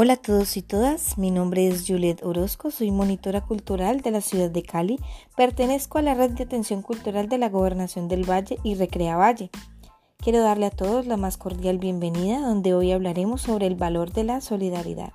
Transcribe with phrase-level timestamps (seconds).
[0.00, 4.20] Hola a todos y todas, mi nombre es Juliet Orozco, soy monitora cultural de la
[4.20, 5.00] ciudad de Cali,
[5.36, 9.50] pertenezco a la red de atención cultural de la Gobernación del Valle y Recrea Valle.
[10.18, 14.22] Quiero darle a todos la más cordial bienvenida donde hoy hablaremos sobre el valor de
[14.22, 15.12] la solidaridad.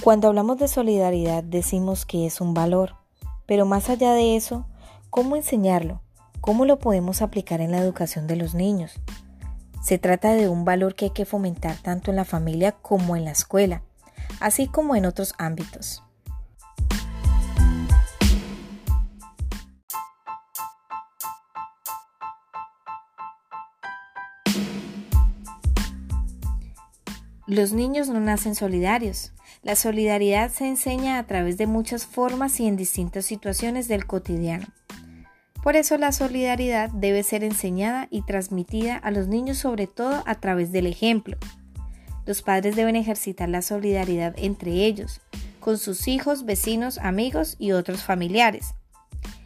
[0.00, 3.01] Cuando hablamos de solidaridad decimos que es un valor
[3.46, 4.66] pero más allá de eso,
[5.10, 6.00] ¿cómo enseñarlo?
[6.40, 9.00] ¿Cómo lo podemos aplicar en la educación de los niños?
[9.82, 13.24] Se trata de un valor que hay que fomentar tanto en la familia como en
[13.24, 13.82] la escuela,
[14.40, 16.02] así como en otros ámbitos.
[27.48, 29.32] Los niños no nacen solidarios.
[29.62, 34.66] La solidaridad se enseña a través de muchas formas y en distintas situaciones del cotidiano.
[35.62, 40.34] Por eso la solidaridad debe ser enseñada y transmitida a los niños sobre todo a
[40.34, 41.36] través del ejemplo.
[42.26, 45.20] Los padres deben ejercitar la solidaridad entre ellos,
[45.60, 48.74] con sus hijos, vecinos, amigos y otros familiares.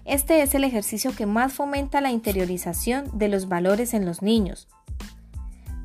[0.06, 4.68] Este es el ejercicio que más fomenta la interiorización de los valores en los niños.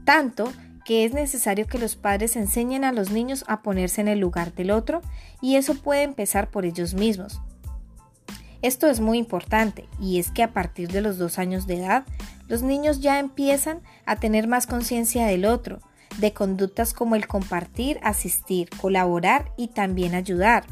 [0.06, 0.54] Tanto
[0.86, 4.54] que es necesario que los padres enseñen a los niños a ponerse en el lugar
[4.54, 5.02] del otro
[5.42, 7.42] y eso puede empezar por ellos mismos.
[8.62, 12.04] Esto es muy importante y es que a partir de los dos años de edad,
[12.48, 15.82] los niños ya empiezan a tener más conciencia del otro,
[16.20, 20.66] de conductas como el compartir, asistir, colaborar y también ayudar.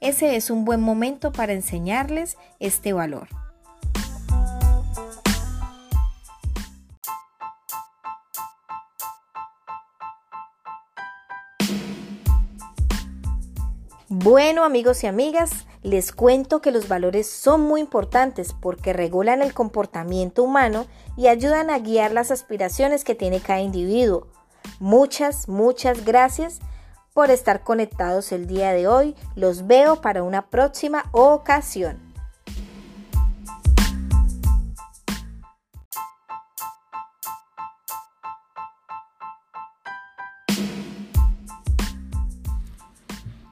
[0.00, 3.28] Ese es un buen momento para enseñarles este valor.
[14.14, 19.54] Bueno amigos y amigas, les cuento que los valores son muy importantes porque regulan el
[19.54, 20.84] comportamiento humano
[21.16, 24.26] y ayudan a guiar las aspiraciones que tiene cada individuo.
[24.80, 26.58] Muchas, muchas gracias
[27.14, 29.16] por estar conectados el día de hoy.
[29.34, 32.11] Los veo para una próxima ocasión.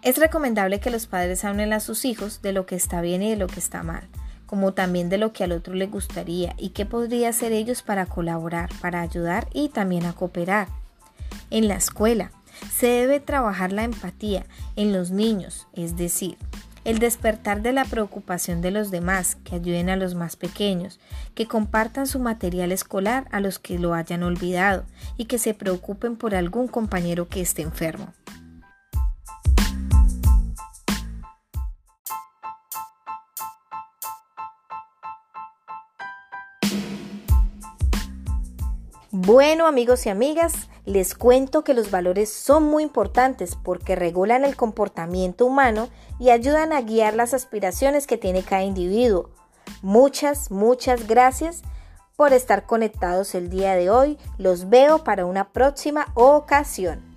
[0.03, 3.31] Es recomendable que los padres hablen a sus hijos de lo que está bien y
[3.31, 4.09] de lo que está mal,
[4.47, 8.07] como también de lo que al otro le gustaría y qué podría hacer ellos para
[8.07, 10.69] colaborar, para ayudar y también a cooperar.
[11.51, 12.33] En la escuela
[12.73, 16.39] se debe trabajar la empatía en los niños, es decir,
[16.85, 20.99] el despertar de la preocupación de los demás, que ayuden a los más pequeños,
[21.35, 24.87] que compartan su material escolar a los que lo hayan olvidado
[25.19, 28.15] y que se preocupen por algún compañero que esté enfermo.
[39.13, 44.55] Bueno amigos y amigas, les cuento que los valores son muy importantes porque regulan el
[44.55, 45.89] comportamiento humano
[46.21, 49.31] y ayudan a guiar las aspiraciones que tiene cada individuo.
[49.83, 51.63] Muchas, muchas gracias
[52.15, 54.17] por estar conectados el día de hoy.
[54.39, 57.10] Los veo para una próxima ocasión.